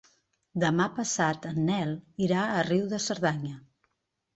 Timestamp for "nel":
1.69-1.95